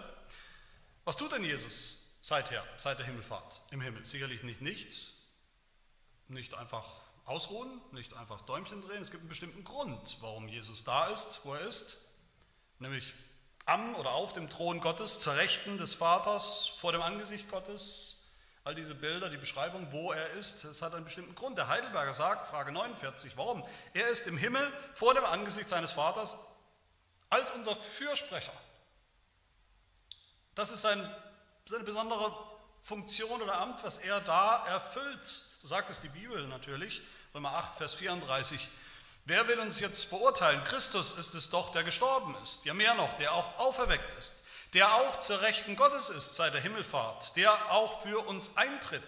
[1.05, 4.05] was tut denn Jesus seither, seit der Himmelfahrt im Himmel?
[4.05, 5.31] Sicherlich nicht nichts,
[6.29, 9.01] nicht einfach ausruhen, nicht einfach Däumchen drehen.
[9.01, 12.09] Es gibt einen bestimmten Grund, warum Jesus da ist, wo er ist,
[12.79, 13.13] nämlich
[13.67, 18.17] am oder auf dem Thron Gottes, zur Rechten des Vaters, vor dem Angesicht Gottes.
[18.65, 21.57] All diese Bilder, die Beschreibung, wo er ist, es hat einen bestimmten Grund.
[21.57, 23.65] Der Heidelberger sagt, Frage 49, warum?
[23.95, 26.37] Er ist im Himmel vor dem Angesicht seines Vaters
[27.31, 28.53] als unser Fürsprecher.
[30.55, 30.99] Das ist ein,
[31.73, 32.37] eine besondere
[32.83, 35.47] Funktion oder Amt, was er da erfüllt.
[35.62, 37.03] So sagt es die Bibel natürlich,
[37.35, 38.66] Römer 8, Vers 34.
[39.27, 40.64] Wer will uns jetzt verurteilen?
[40.64, 42.64] Christus ist es doch, der gestorben ist.
[42.64, 44.46] Ja, mehr noch, der auch auferweckt ist.
[44.73, 47.37] Der auch zur Rechten Gottes ist seit der Himmelfahrt.
[47.37, 49.03] Der auch für uns eintritt.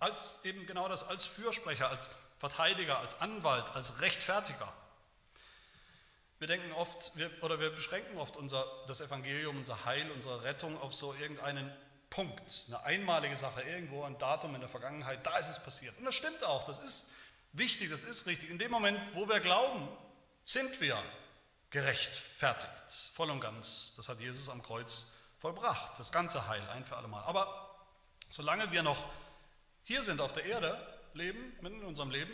[0.00, 4.72] Als eben genau das, als Fürsprecher, als Verteidiger, als Anwalt, als Rechtfertiger.
[6.40, 10.80] Wir denken oft, wir, oder wir beschränken oft unser, das Evangelium, unser Heil, unsere Rettung
[10.80, 11.72] auf so irgendeinen
[12.10, 15.96] Punkt, eine einmalige Sache, irgendwo ein Datum in der Vergangenheit, da ist es passiert.
[15.98, 17.12] Und das stimmt auch, das ist
[17.52, 18.50] wichtig, das ist richtig.
[18.50, 19.88] In dem Moment, wo wir glauben,
[20.44, 21.02] sind wir
[21.70, 23.94] gerechtfertigt, voll und ganz.
[23.96, 27.22] Das hat Jesus am Kreuz vollbracht, das ganze Heil, ein für alle Mal.
[27.24, 27.86] Aber
[28.30, 29.04] solange wir noch
[29.84, 30.78] hier sind auf der Erde,
[31.14, 32.32] leben, mitten in unserem Leben,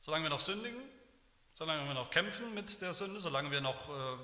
[0.00, 0.80] solange wir noch sündigen,
[1.54, 4.18] solange wir noch kämpfen mit der Sünde, solange wir noch äh,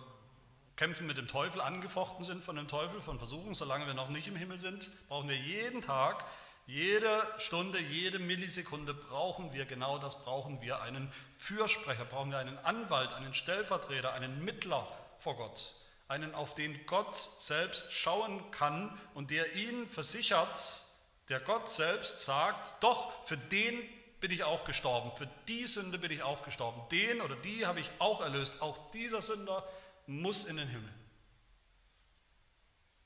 [0.76, 4.26] kämpfen mit dem Teufel, angefochten sind von dem Teufel, von Versuchung, solange wir noch nicht
[4.26, 6.24] im Himmel sind, brauchen wir jeden Tag,
[6.66, 12.58] jede Stunde, jede Millisekunde brauchen wir genau das, brauchen wir einen Fürsprecher, brauchen wir einen
[12.58, 15.74] Anwalt, einen Stellvertreter, einen Mittler vor Gott,
[16.08, 20.82] einen, auf den Gott selbst schauen kann und der ihn versichert,
[21.28, 23.78] der Gott selbst sagt, doch, für den
[24.20, 27.80] bin ich auch gestorben, für die Sünde bin ich auch gestorben, den oder die habe
[27.80, 29.62] ich auch erlöst, auch dieser Sünder
[30.06, 30.92] muss in den Himmel.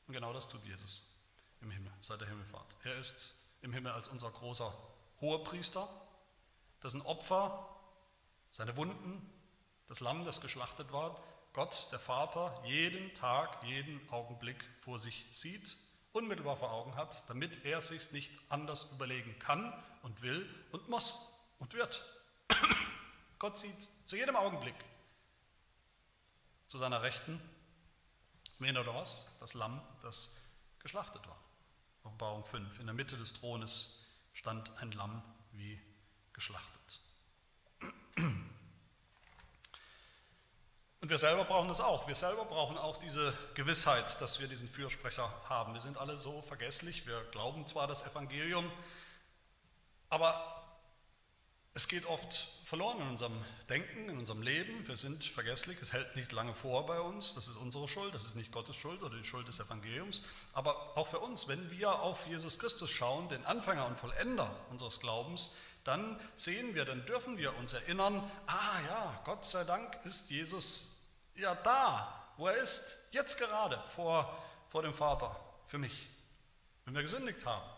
[0.07, 1.15] Und genau das tut Jesus.
[1.61, 2.77] im Himmel, seit der Himmelfahrt.
[2.85, 4.73] Er ist im Himmel als unser großer
[5.21, 5.89] Hohepriester,
[6.83, 7.69] dessen Opfer,
[8.53, 9.29] seine Wunden,
[9.89, 11.21] das Lamm, das geschlachtet war,
[11.53, 15.77] Gott, der Vater, jeden Tag, jeden Augenblick vor sich sieht,
[16.13, 21.43] unmittelbar vor Augen hat, damit er sich nicht anders überlegen kann und will und muss
[21.59, 22.05] und wird.
[23.39, 24.77] Gott sieht zu jedem Augenblick
[26.69, 27.41] zu seiner Rechten,
[28.59, 29.37] wen oder was?
[29.41, 30.43] Das Lamm, das
[30.79, 31.39] geschlachtet war.
[32.05, 32.79] Offenbarung 5.
[32.81, 35.81] In der Mitte des Thrones stand ein Lamm wie
[36.33, 37.01] geschlachtet.
[41.01, 42.07] Und wir selber brauchen das auch.
[42.09, 45.73] Wir selber brauchen auch diese Gewissheit, dass wir diesen Fürsprecher haben.
[45.73, 47.07] Wir sind alle so vergesslich.
[47.07, 48.71] Wir glauben zwar das Evangelium,
[50.11, 50.58] aber
[51.79, 54.85] es geht oft verloren in unserem Denken, in unserem Leben.
[54.89, 57.37] Wir sind vergesslich, es hält nicht lange vor bei uns.
[57.37, 60.25] Das ist unsere Schuld, das ist nicht Gottes Schuld oder die Schuld des Evangeliums.
[60.55, 64.99] Aber auch für uns, wenn wir auf Jesus Christus schauen, den Anfänger und Vollender unseres
[64.99, 70.33] Glaubens, dann sehen wir, dann dürfen wir uns erinnern, ah ja, Gott sei Dank ist
[70.33, 74.37] Jesus ja da, wo er ist, jetzt gerade vor,
[74.67, 76.09] vor dem Vater für mich.
[76.87, 77.71] Wenn wir gesündigt haben,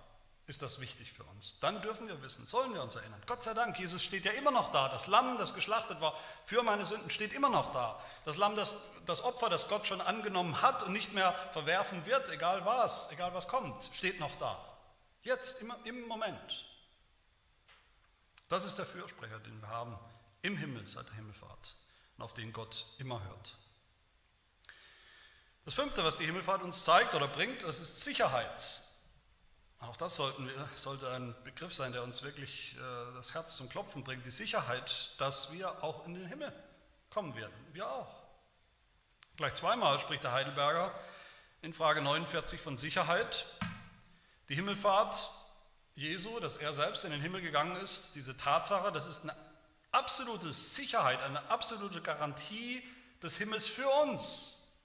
[0.50, 1.58] ist das wichtig für uns.
[1.60, 3.22] Dann dürfen wir wissen, sollen wir uns erinnern.
[3.26, 4.88] Gott sei Dank, Jesus steht ja immer noch da.
[4.88, 8.02] Das Lamm, das geschlachtet war für meine Sünden, steht immer noch da.
[8.24, 12.28] Das Lamm, das, das Opfer, das Gott schon angenommen hat und nicht mehr verwerfen wird,
[12.28, 14.58] egal was, egal was kommt, steht noch da.
[15.22, 16.64] Jetzt, im, im Moment.
[18.48, 19.96] Das ist der Fürsprecher, den wir haben
[20.42, 21.76] im Himmel seit der Himmelfahrt
[22.16, 23.56] und auf den Gott immer hört.
[25.64, 28.89] Das fünfte, was die Himmelfahrt uns zeigt oder bringt, das ist Sicherheit.
[29.80, 34.04] Auch das wir, sollte ein Begriff sein, der uns wirklich äh, das Herz zum Klopfen
[34.04, 34.26] bringt.
[34.26, 36.52] Die Sicherheit, dass wir auch in den Himmel
[37.08, 37.54] kommen werden.
[37.72, 38.14] Wir auch.
[39.36, 40.94] Gleich zweimal spricht der Heidelberger
[41.62, 43.46] in Frage 49 von Sicherheit.
[44.50, 45.30] Die Himmelfahrt
[45.94, 49.36] Jesu, dass er selbst in den Himmel gegangen ist, diese Tatsache, das ist eine
[49.92, 52.82] absolute Sicherheit, eine absolute Garantie
[53.22, 54.78] des Himmels für uns.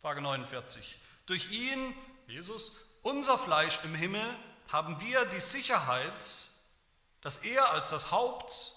[0.00, 0.98] Frage 49.
[1.26, 1.94] Durch ihn,
[2.26, 4.36] Jesus, unser Fleisch im Himmel,
[4.68, 6.50] haben wir die Sicherheit,
[7.20, 8.72] dass er als das Haupt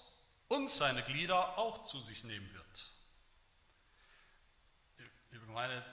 [0.46, 2.90] uns seine Glieder auch zu sich nehmen wird.
[5.32, 5.84] Ich meine,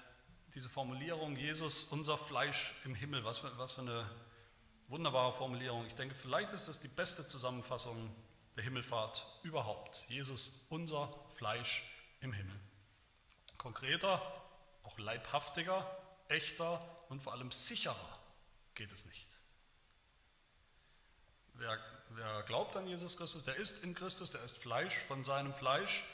[0.53, 4.07] diese Formulierung, Jesus, unser Fleisch im Himmel, was für, was für eine
[4.87, 5.87] wunderbare Formulierung.
[5.87, 8.15] Ich denke, vielleicht ist das die beste Zusammenfassung
[8.55, 10.05] der Himmelfahrt überhaupt.
[10.09, 11.83] Jesus, unser Fleisch
[12.21, 12.59] im Himmel.
[13.57, 14.21] Konkreter,
[14.83, 15.89] auch leibhaftiger,
[16.27, 18.16] echter und vor allem sicherer
[18.77, 19.27] geht es nicht.
[21.55, 25.53] Wer, wer, glaubt an Jesus Christus, der ist in Christus, der ist Fleisch von seinem
[25.53, 26.05] Fleisch,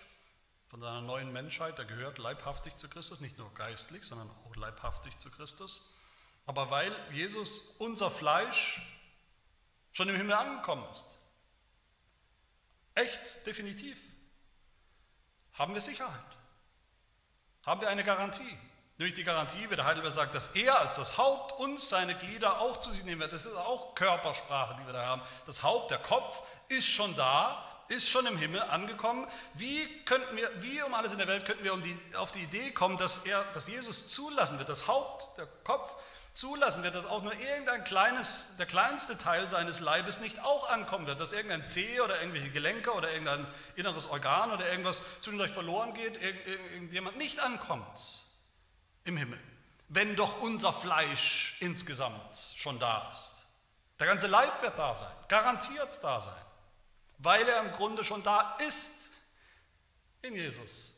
[0.67, 5.17] von seiner neuen Menschheit, der gehört leibhaftig zu Christus, nicht nur geistlich, sondern auch leibhaftig
[5.17, 6.01] zu Christus.
[6.45, 8.81] Aber weil Jesus unser Fleisch
[9.91, 11.19] schon im Himmel angekommen ist,
[12.95, 14.01] echt, definitiv,
[15.53, 16.37] haben wir Sicherheit,
[17.65, 18.57] haben wir eine Garantie.
[19.03, 22.61] Nämlich die Garantie, wie der Heidelberg sagt, dass er als das Haupt uns seine Glieder
[22.61, 23.33] auch zu sich nehmen wird.
[23.33, 25.21] Das ist auch Körpersprache, die wir da haben.
[25.45, 29.27] Das Haupt, der Kopf ist schon da, ist schon im Himmel angekommen.
[29.55, 32.43] Wie könnten wir, wie um alles in der Welt könnten wir um die, auf die
[32.43, 36.01] Idee kommen, dass er, dass Jesus zulassen wird, das Haupt, der Kopf
[36.33, 41.07] zulassen wird, dass auch nur irgendein kleines, der kleinste Teil seines Leibes nicht auch ankommen
[41.07, 45.93] wird, dass irgendein Zeh oder irgendwelche Gelenke oder irgendein inneres Organ oder irgendwas zwischendurch verloren
[45.93, 48.22] geht, irgendjemand nicht ankommt
[49.05, 49.39] im Himmel,
[49.89, 53.47] wenn doch unser Fleisch insgesamt schon da ist.
[53.99, 56.45] Der ganze Leib wird da sein, garantiert da sein,
[57.19, 59.09] weil er im Grunde schon da ist
[60.21, 60.93] in Jesus.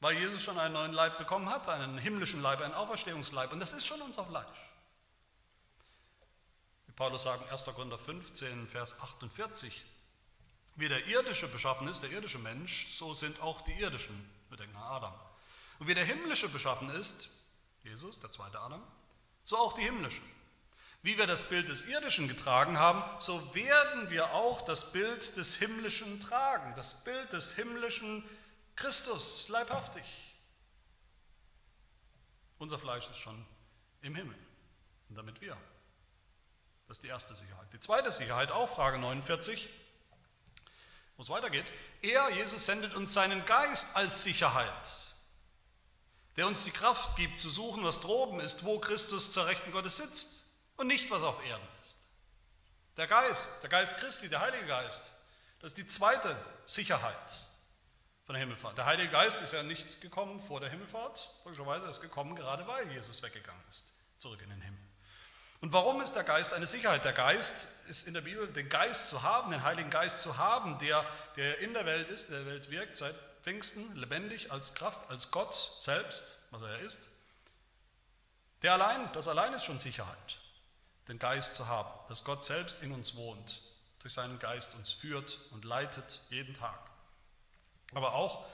[0.00, 3.72] Weil Jesus schon einen neuen Leib bekommen hat, einen himmlischen Leib, einen Auferstehungsleib, und das
[3.72, 4.70] ist schon unser Fleisch.
[6.86, 7.64] Wie Paulus sagt in 1.
[7.66, 9.84] Korinther 15, Vers 48,
[10.76, 14.76] wie der irdische beschaffen ist, der irdische Mensch, so sind auch die irdischen, wir denken
[14.76, 15.14] an Adam.
[15.84, 17.28] Und wie der himmlische beschaffen ist,
[17.82, 18.82] Jesus, der zweite Adam,
[19.42, 20.22] so auch die himmlische.
[21.02, 25.56] Wie wir das Bild des irdischen getragen haben, so werden wir auch das Bild des
[25.56, 28.26] himmlischen tragen, das Bild des himmlischen
[28.76, 30.04] Christus, leibhaftig.
[32.56, 33.44] Unser Fleisch ist schon
[34.00, 34.38] im Himmel
[35.10, 35.54] und damit wir.
[36.88, 37.70] Das ist die erste Sicherheit.
[37.74, 39.68] Die zweite Sicherheit, auch Frage 49,
[41.18, 41.70] wo es weitergeht.
[42.00, 45.13] Er, Jesus, sendet uns seinen Geist als Sicherheit
[46.36, 49.96] der uns die Kraft gibt zu suchen, was droben ist, wo Christus zur Rechten Gottes
[49.98, 51.98] sitzt und nicht, was auf Erden ist.
[52.96, 55.14] Der Geist, der Geist Christi, der Heilige Geist,
[55.60, 57.48] das ist die zweite Sicherheit.
[58.24, 58.78] von der Himmelfahrt.
[58.78, 62.90] Der Heilige Geist ist ja nicht gekommen vor der Himmelfahrt, logischerweise ist gekommen gerade weil
[62.90, 63.86] Jesus weggegangen ist,
[64.18, 64.80] zurück in den Himmel.
[65.64, 67.06] Und warum ist der Geist eine Sicherheit?
[67.06, 70.78] Der Geist ist in der Bibel, den Geist zu haben, den Heiligen Geist zu haben,
[70.78, 75.30] der, der in der Welt ist, der, Welt wirkt seit Pfingsten, lebendig als Kraft, als
[75.30, 77.08] Gott selbst, was er ist.
[78.60, 80.38] Der allein, das allein ist schon Sicherheit,
[81.08, 83.62] den Geist zu haben, dass Gott selbst in uns wohnt,
[84.00, 86.78] durch seinen Geist uns führt und leitet jeden Tag.
[87.94, 88.44] Aber auch,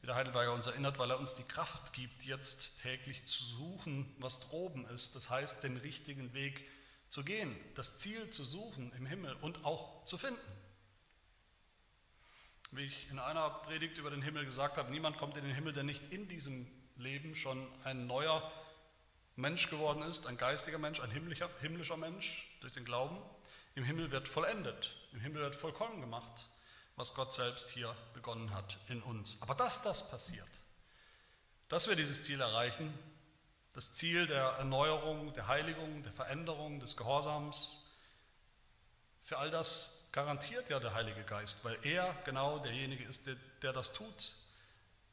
[0.00, 4.14] wie der Heidelberger uns erinnert, weil er uns die Kraft gibt, jetzt täglich zu suchen,
[4.18, 5.14] was droben ist.
[5.14, 6.66] Das heißt, den richtigen Weg
[7.08, 10.40] zu gehen, das Ziel zu suchen im Himmel und auch zu finden.
[12.70, 15.72] Wie ich in einer Predigt über den Himmel gesagt habe, niemand kommt in den Himmel,
[15.72, 18.50] der nicht in diesem Leben schon ein neuer
[19.36, 23.18] Mensch geworden ist, ein geistiger Mensch, ein himmlischer, himmlischer Mensch durch den Glauben.
[23.74, 26.46] Im Himmel wird vollendet, im Himmel wird vollkommen gemacht
[26.96, 29.40] was Gott selbst hier begonnen hat in uns.
[29.42, 30.48] Aber dass das passiert,
[31.68, 32.92] dass wir dieses Ziel erreichen,
[33.72, 37.96] das Ziel der Erneuerung, der Heiligung, der Veränderung, des Gehorsams,
[39.22, 43.72] für all das garantiert ja der Heilige Geist, weil er genau derjenige ist, der, der
[43.72, 44.32] das tut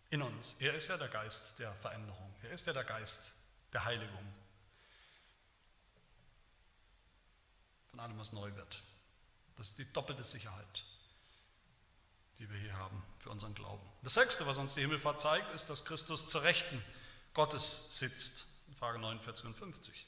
[0.09, 0.55] in uns.
[0.59, 3.33] Er ist ja der Geist der Veränderung, er ist ja der Geist
[3.73, 4.33] der Heiligung.
[7.91, 8.81] Von allem, was neu wird.
[9.55, 10.83] Das ist die doppelte Sicherheit
[12.39, 13.87] die wir hier haben für unseren Glauben.
[14.03, 16.83] Das sechste, was uns die Himmelfahrt zeigt, ist, dass Christus zur Rechten
[17.33, 18.45] Gottes sitzt.
[18.77, 20.07] Frage 49 und 50.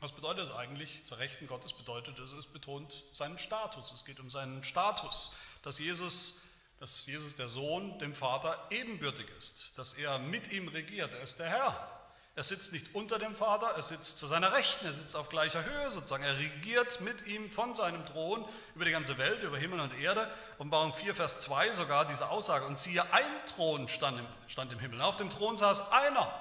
[0.00, 1.04] Was bedeutet das eigentlich?
[1.04, 3.92] Zur Rechten Gottes bedeutet es, es betont seinen Status.
[3.92, 6.42] Es geht um seinen Status, dass Jesus,
[6.78, 11.12] dass Jesus der Sohn dem Vater ebenbürtig ist, dass er mit ihm regiert.
[11.14, 11.99] Er ist der Herr.
[12.36, 15.64] Er sitzt nicht unter dem Vater, er sitzt zu seiner Rechten, er sitzt auf gleicher
[15.64, 16.22] Höhe sozusagen.
[16.22, 20.30] Er regiert mit ihm von seinem Thron über die ganze Welt, über Himmel und Erde.
[20.58, 22.66] Offenbarung 4, Vers 2 sogar diese Aussage.
[22.66, 25.02] Und siehe, ein Thron stand im, stand im Himmel.
[25.02, 26.32] Auf dem Thron saß einer.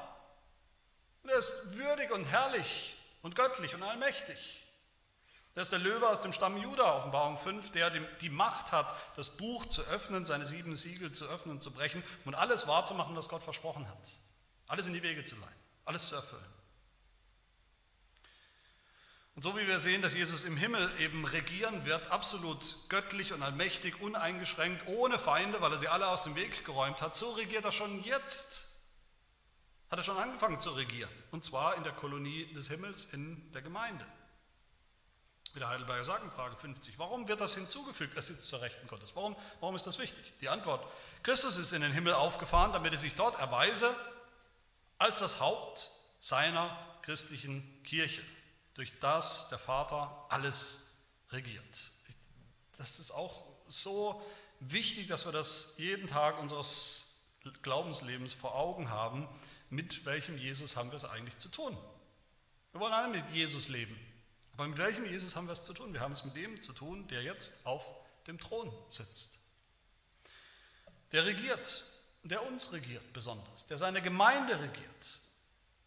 [1.23, 4.37] Und er ist würdig und herrlich und göttlich und allmächtig.
[5.55, 9.35] Das ist der Löwe aus dem Stamm Juda, Offenbarung 5, der die Macht hat, das
[9.35, 13.27] Buch zu öffnen, seine sieben Siegel zu öffnen und zu brechen und alles wahrzumachen, was
[13.27, 14.11] Gott versprochen hat.
[14.67, 15.58] Alles in die Wege zu leiten
[15.89, 16.45] alles zu erfüllen.
[19.35, 23.41] Und so wie wir sehen, dass Jesus im Himmel eben regieren wird, absolut göttlich und
[23.41, 27.65] allmächtig, uneingeschränkt, ohne Feinde, weil er sie alle aus dem Weg geräumt hat, so regiert
[27.65, 28.75] er schon jetzt.
[29.89, 31.09] Hat er schon angefangen zu regieren.
[31.31, 34.05] Und zwar in der Kolonie des Himmels, in der Gemeinde.
[35.53, 36.99] Wie der Heidelberger sagt in Frage 50.
[36.99, 38.13] Warum wird das hinzugefügt?
[38.13, 39.15] Er sitzt zur Rechten Gottes.
[39.15, 40.37] Warum, warum ist das wichtig?
[40.41, 40.85] Die Antwort.
[41.23, 43.89] Christus ist in den Himmel aufgefahren, damit er sich dort erweise
[44.99, 48.21] als das Haupt seiner christlichen Kirche,
[48.75, 50.97] durch das der Vater alles
[51.31, 51.91] regiert.
[52.77, 54.21] Das ist auch so
[54.59, 57.21] wichtig, dass wir das jeden Tag unseres
[57.61, 59.27] Glaubenslebens vor Augen haben,
[59.69, 61.77] mit welchem Jesus haben wir es eigentlich zu tun.
[62.71, 63.97] Wir wollen alle mit Jesus leben.
[64.53, 65.93] Aber mit welchem Jesus haben wir es zu tun?
[65.93, 67.93] Wir haben es mit dem zu tun, der jetzt auf
[68.27, 69.39] dem Thron sitzt.
[71.11, 71.83] Der regiert
[72.23, 75.21] der uns regiert besonders, der seine Gemeinde regiert.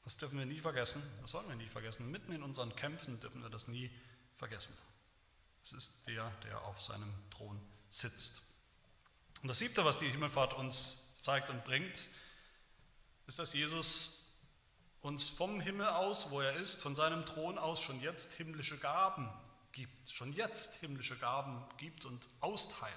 [0.04, 2.10] Das dürfen wir nie vergessen, das sollen wir nie vergessen.
[2.10, 3.90] Mitten in unseren Kämpfen dürfen wir das nie
[4.36, 4.76] vergessen.
[5.62, 8.48] Es ist der, der auf seinem Thron sitzt.
[9.42, 12.08] Und das siebte, was die Himmelfahrt uns zeigt und bringt,
[13.26, 14.22] ist, dass Jesus
[15.00, 19.28] uns vom Himmel aus, wo er ist, von seinem Thron aus schon jetzt himmlische Gaben
[19.72, 22.92] gibt, schon jetzt himmlische Gaben gibt und austeilt.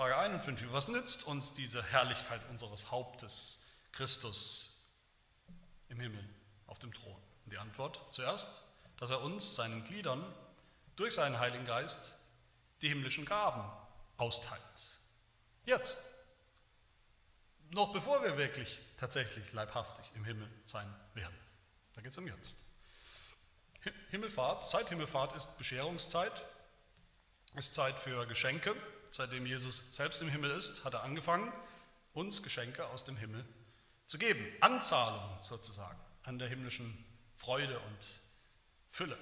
[0.00, 0.72] Frage 51.
[0.72, 4.96] Was nützt uns diese Herrlichkeit unseres Hauptes, Christus,
[5.90, 6.26] im Himmel,
[6.68, 7.20] auf dem Thron?
[7.44, 8.64] die Antwort zuerst,
[8.96, 10.24] dass er uns, seinen Gliedern,
[10.96, 12.14] durch seinen Heiligen Geist
[12.80, 13.70] die himmlischen Gaben
[14.16, 14.62] austeilt.
[15.66, 16.14] Jetzt.
[17.68, 21.36] Noch bevor wir wirklich tatsächlich leibhaftig im Himmel sein werden.
[21.92, 22.56] Da geht es um jetzt.
[24.08, 26.32] Himmelfahrt, Zeit Himmelfahrt ist Bescherungszeit,
[27.56, 28.74] ist Zeit für Geschenke,
[29.10, 31.52] seitdem Jesus selbst im Himmel ist, hat er angefangen,
[32.12, 33.44] uns Geschenke aus dem Himmel
[34.06, 34.46] zu geben.
[34.60, 37.04] Anzahlung sozusagen an der himmlischen
[37.36, 38.20] Freude und
[38.90, 39.18] Fülle.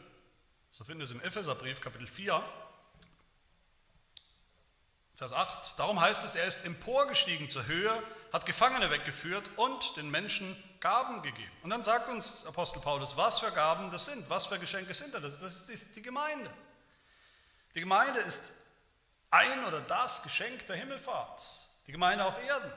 [0.70, 2.42] So finden wir es im Epheserbrief Kapitel 4,
[5.18, 5.78] Vers 8.
[5.80, 11.22] Darum heißt es, er ist emporgestiegen zur Höhe, hat Gefangene weggeführt und den Menschen Gaben
[11.22, 11.50] gegeben.
[11.64, 15.12] Und dann sagt uns Apostel Paulus, was für Gaben das sind, was für Geschenke sind
[15.12, 15.40] das.
[15.40, 16.48] Das ist die Gemeinde.
[17.74, 18.67] Die Gemeinde ist
[19.30, 21.44] ein oder das Geschenk der Himmelfahrt,
[21.86, 22.72] die Gemeinde auf Erden.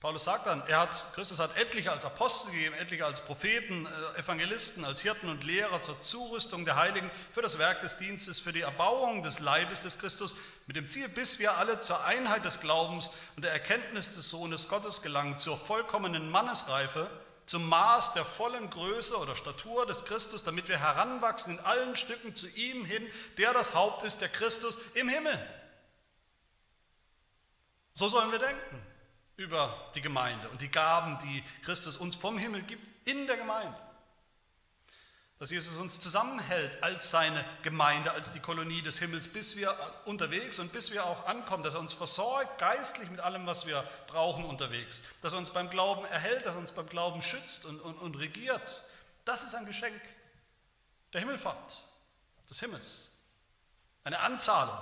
[0.00, 4.20] Paulus sagt dann, er hat, Christus hat etliche als Apostel gegeben, etliche als Propheten, äh,
[4.20, 8.52] Evangelisten, als Hirten und Lehrer zur Zurüstung der Heiligen für das Werk des Dienstes, für
[8.52, 12.60] die Erbauung des Leibes des Christus, mit dem Ziel, bis wir alle zur Einheit des
[12.60, 17.10] Glaubens und der Erkenntnis des Sohnes Gottes gelangen, zur vollkommenen Mannesreife,
[17.46, 22.34] zum Maß der vollen Größe oder Statur des Christus, damit wir heranwachsen in allen Stücken
[22.34, 23.06] zu ihm hin,
[23.38, 25.38] der das Haupt ist, der Christus im Himmel.
[27.92, 28.86] So sollen wir denken
[29.36, 33.85] über die Gemeinde und die Gaben, die Christus uns vom Himmel gibt, in der Gemeinde.
[35.38, 40.58] Dass Jesus uns zusammenhält als seine Gemeinde, als die Kolonie des Himmels, bis wir unterwegs
[40.58, 44.46] und bis wir auch ankommen, dass er uns versorgt geistlich mit allem, was wir brauchen
[44.46, 47.98] unterwegs, dass er uns beim Glauben erhält, dass er uns beim Glauben schützt und, und,
[47.98, 48.84] und regiert.
[49.26, 50.00] Das ist ein Geschenk.
[51.12, 51.84] Der Himmelfahrt,
[52.48, 53.10] des Himmels,
[54.04, 54.78] eine Anzahlung.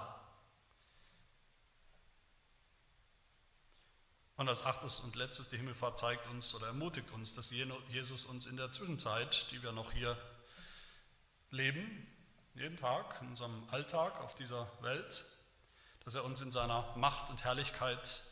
[4.36, 8.46] Und als achtes und letztes, die Himmelfahrt zeigt uns oder ermutigt uns, dass Jesus uns
[8.46, 10.16] in der Zwischenzeit, die wir noch hier
[11.54, 12.06] leben,
[12.54, 15.24] jeden Tag, in unserem Alltag auf dieser Welt,
[16.04, 18.22] dass er uns in seiner Macht und Herrlichkeit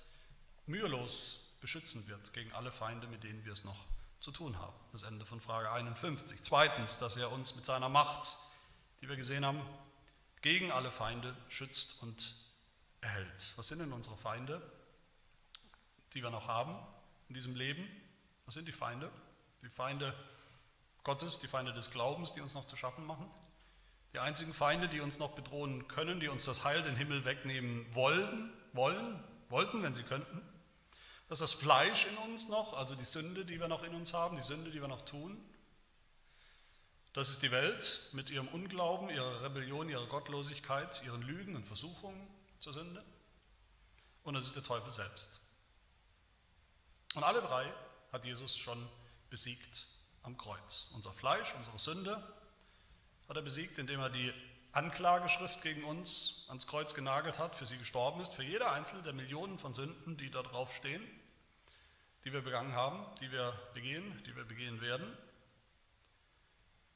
[0.66, 3.84] mühelos beschützen wird gegen alle Feinde, mit denen wir es noch
[4.20, 4.74] zu tun haben.
[4.92, 6.42] Das Ende von Frage 51.
[6.42, 8.36] Zweitens, dass er uns mit seiner Macht,
[9.00, 9.60] die wir gesehen haben,
[10.42, 12.34] gegen alle Feinde schützt und
[13.00, 13.52] erhält.
[13.56, 14.60] Was sind denn unsere Feinde?
[16.14, 16.76] die wir noch haben
[17.28, 17.88] in diesem Leben.
[18.44, 19.10] Was sind die Feinde?
[19.62, 20.14] Die Feinde
[21.04, 23.28] Gottes, die Feinde des Glaubens, die uns noch zu schaffen machen.
[24.12, 27.86] Die einzigen Feinde, die uns noch bedrohen können, die uns das Heil, den Himmel wegnehmen
[27.94, 30.42] wollen, wollen, wollten, wenn sie könnten.
[31.28, 34.12] Das ist das Fleisch in uns noch, also die Sünde, die wir noch in uns
[34.12, 35.42] haben, die Sünde, die wir noch tun.
[37.14, 42.26] Das ist die Welt mit ihrem Unglauben, ihrer Rebellion, ihrer Gottlosigkeit, ihren Lügen und Versuchungen
[42.58, 43.02] zur Sünde.
[44.24, 45.40] Und es ist der Teufel selbst.
[47.14, 47.70] Und alle drei
[48.12, 48.86] hat Jesus schon
[49.30, 49.86] besiegt
[50.22, 50.90] am Kreuz.
[50.94, 52.22] Unser Fleisch, unsere Sünde
[53.28, 54.32] hat er besiegt, indem er die
[54.72, 59.12] Anklageschrift gegen uns ans Kreuz genagelt hat, für sie gestorben ist, für jede einzelne der
[59.12, 61.02] Millionen von Sünden, die da drauf stehen,
[62.24, 65.06] die wir begangen haben, die wir begehen, die wir begehen werden.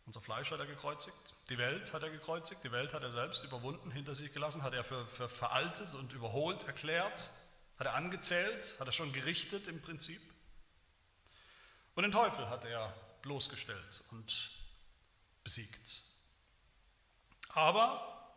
[0.07, 3.45] Unser Fleisch hat er gekreuzigt, die Welt hat er gekreuzigt, die Welt hat er selbst
[3.45, 7.31] überwunden, hinter sich gelassen, hat er für, für veraltet und überholt erklärt,
[7.79, 10.23] hat er angezählt, hat er schon gerichtet im Prinzip.
[11.97, 12.95] Und den Teufel hat er
[13.27, 14.51] bloßgestellt und
[15.43, 16.03] besiegt.
[17.49, 18.33] Aber,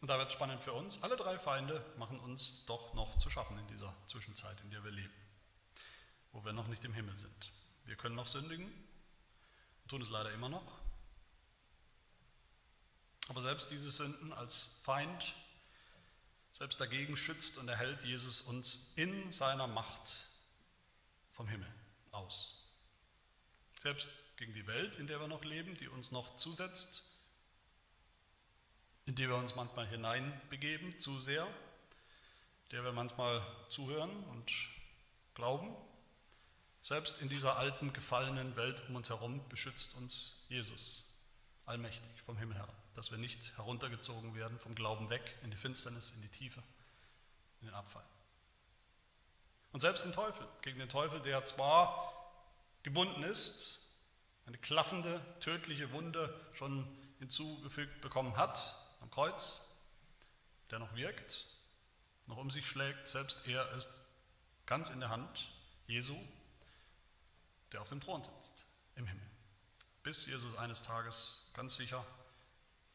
[0.00, 3.28] und da wird es spannend für uns, alle drei Feinde machen uns doch noch zu
[3.28, 5.14] schaffen in dieser Zwischenzeit, in der wir leben,
[6.32, 7.52] wo wir noch nicht im Himmel sind.
[7.84, 8.72] Wir können noch sündigen,
[9.86, 10.78] tun es leider immer noch.
[13.28, 15.34] Aber selbst diese Sünden als Feind
[16.52, 20.30] selbst dagegen schützt und erhält Jesus uns in seiner Macht
[21.32, 21.70] vom Himmel
[22.12, 22.65] aus.
[23.80, 27.02] Selbst gegen die Welt, in der wir noch leben, die uns noch zusetzt,
[29.06, 31.46] in die wir uns manchmal hineinbegeben, zu sehr,
[32.72, 34.52] der wir manchmal zuhören und
[35.34, 35.74] glauben.
[36.82, 41.20] Selbst in dieser alten, gefallenen Welt um uns herum beschützt uns Jesus,
[41.64, 46.12] allmächtig vom Himmel her dass wir nicht heruntergezogen werden vom Glauben weg in die Finsternis,
[46.12, 46.62] in die Tiefe,
[47.60, 48.04] in den Abfall.
[49.72, 52.15] Und selbst den Teufel, gegen den Teufel, der zwar
[52.86, 53.80] gebunden ist,
[54.46, 56.86] eine klaffende, tödliche Wunde schon
[57.18, 59.82] hinzugefügt bekommen hat am Kreuz,
[60.70, 61.46] der noch wirkt,
[62.28, 63.92] noch um sich schlägt, selbst er ist
[64.66, 65.50] ganz in der Hand
[65.88, 66.16] Jesu,
[67.72, 69.26] der auf dem Thron sitzt im Himmel.
[70.04, 72.06] Bis Jesus eines Tages ganz sicher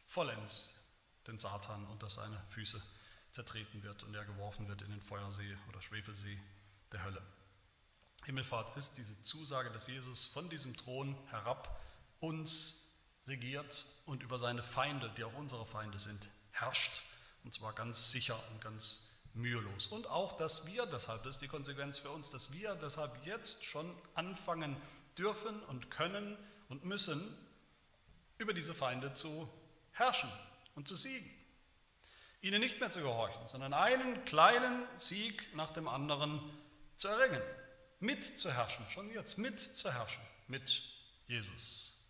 [0.06, 0.88] vollends
[1.28, 2.82] den Satan unter seine Füße
[3.32, 6.40] zertreten wird und er geworfen wird in den Feuersee oder Schwefelsee
[6.94, 7.22] der Hölle.
[8.26, 11.80] Himmelfahrt ist diese Zusage, dass Jesus von diesem Thron herab
[12.20, 12.92] uns
[13.28, 16.20] regiert und über seine Feinde, die auch unsere Feinde sind,
[16.52, 17.02] herrscht.
[17.44, 19.88] Und zwar ganz sicher und ganz mühelos.
[19.88, 23.92] Und auch, dass wir deshalb, ist die Konsequenz für uns, dass wir deshalb jetzt schon
[24.14, 24.76] anfangen
[25.18, 26.38] dürfen und können
[26.70, 27.22] und müssen,
[28.38, 29.48] über diese Feinde zu
[29.92, 30.32] herrschen
[30.76, 31.30] und zu siegen.
[32.42, 36.42] Ihnen nicht mehr zu gehorchen, sondern einen kleinen Sieg nach dem anderen
[36.98, 37.42] zu erringen.
[38.02, 40.82] Mit zu herrschen, schon jetzt mit zu herrschen, mit
[41.28, 42.10] Jesus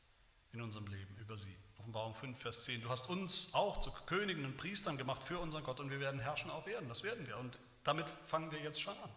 [0.53, 1.53] in unserem Leben über sie.
[1.79, 2.81] Offenbarung 5, Vers 10.
[2.81, 6.21] Du hast uns auch zu Königen und Priestern gemacht für unseren Gott und wir werden
[6.21, 6.87] herrschen auf Erden.
[6.87, 7.37] Das werden wir.
[7.37, 9.09] Und damit fangen wir jetzt schon an,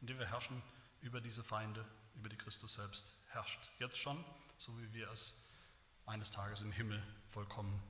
[0.00, 0.60] indem wir herrschen
[1.00, 1.84] über diese Feinde,
[2.16, 3.60] über die Christus selbst herrscht.
[3.78, 4.24] Jetzt schon,
[4.58, 5.48] so wie wir es
[6.06, 7.80] eines Tages im Himmel vollkommen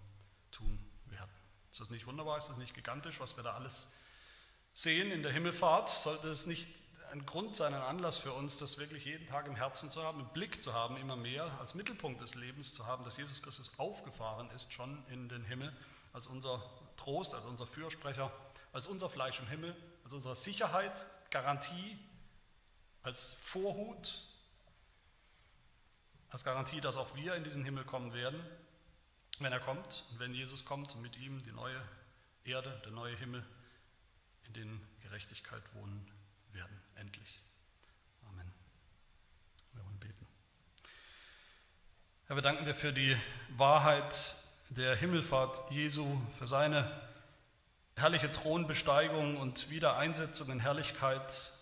[0.50, 1.30] tun werden.
[1.70, 2.36] Ist das nicht wunderbar?
[2.36, 3.86] Ist das nicht gigantisch, was wir da alles
[4.74, 5.88] sehen in der Himmelfahrt?
[5.88, 6.68] Sollte es nicht
[7.10, 10.20] ein Grund sein, ein Anlass für uns, das wirklich jeden Tag im Herzen zu haben,
[10.20, 13.78] im Blick zu haben, immer mehr als Mittelpunkt des Lebens zu haben, dass Jesus Christus
[13.78, 15.76] aufgefahren ist schon in den Himmel
[16.12, 16.62] als unser
[16.96, 18.32] Trost, als unser Fürsprecher,
[18.72, 21.98] als unser Fleisch im Himmel, als unsere Sicherheit, Garantie,
[23.02, 24.22] als Vorhut,
[26.28, 28.40] als Garantie, dass auch wir in diesen Himmel kommen werden,
[29.40, 31.80] wenn er kommt und wenn Jesus kommt und mit ihm die neue
[32.44, 33.44] Erde, der neue Himmel,
[34.46, 36.19] in den Gerechtigkeit wohnen
[36.52, 37.40] werden, endlich.
[38.28, 38.52] Amen.
[39.72, 40.26] Wir wollen beten.
[42.26, 43.16] Herr, wir danken dir für die
[43.50, 46.90] Wahrheit der Himmelfahrt Jesu, für seine
[47.96, 51.52] herrliche Thronbesteigung und Wiedereinsetzung in Herrlichkeit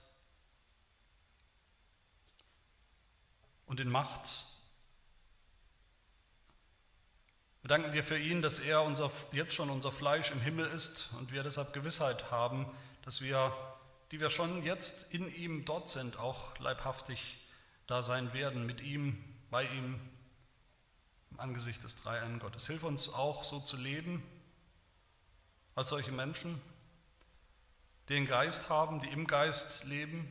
[3.66, 4.46] und in Macht.
[7.62, 11.10] Wir danken dir für ihn, dass er unser, jetzt schon unser Fleisch im Himmel ist
[11.18, 12.66] und wir deshalb Gewissheit haben,
[13.04, 13.52] dass wir,
[14.10, 17.38] die wir schon jetzt in ihm dort sind, auch leibhaftig
[17.86, 20.00] da sein werden, mit ihm, bei ihm,
[21.30, 22.66] im Angesicht des Dreieinen Gottes.
[22.66, 24.22] Hilf uns auch so zu leben,
[25.74, 26.60] als solche Menschen,
[28.08, 30.30] die den Geist haben, die im Geist leben,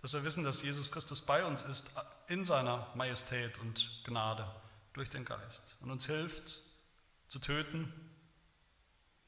[0.00, 1.94] dass wir wissen, dass Jesus Christus bei uns ist
[2.26, 4.50] in seiner Majestät und Gnade
[4.94, 6.60] durch den Geist und uns hilft
[7.28, 8.11] zu töten,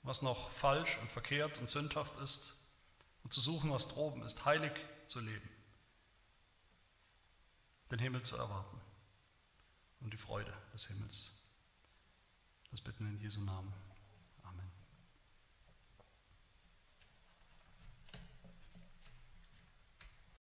[0.05, 2.57] was noch falsch und verkehrt und sündhaft ist
[3.25, 4.73] und zu suchen, was droben ist, heilig
[5.07, 5.49] zu leben,
[7.91, 8.81] den Himmel zu erwarten
[10.01, 11.33] und die Freude des Himmels.
[12.71, 13.73] Das bitten wir in Jesu Namen.